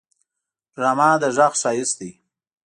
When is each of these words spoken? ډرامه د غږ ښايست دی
ډرامه 0.73 1.09
د 1.21 1.23
غږ 1.37 1.53
ښايست 1.61 1.95
دی 1.99 2.11